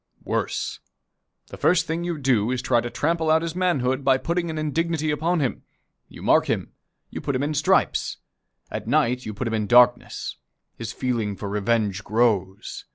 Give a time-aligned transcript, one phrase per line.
[0.23, 0.79] Worse.
[1.49, 4.49] The first thing you do is to try to trample out his manhood, by putting
[4.49, 5.61] an indignity upon him.
[6.09, 6.71] You mark him.
[7.11, 8.17] You put him in stripes.
[8.71, 10.37] At night you put him in darkness.
[10.75, 12.85] His feeling for revenge grows.